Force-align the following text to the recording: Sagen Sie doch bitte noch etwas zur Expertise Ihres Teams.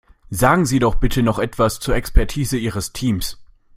Sagen 0.31 0.65
Sie 0.65 0.79
doch 0.79 0.95
bitte 0.95 1.21
noch 1.21 1.37
etwas 1.37 1.79
zur 1.79 1.93
Expertise 1.93 2.57
Ihres 2.57 2.91
Teams. 2.91 3.37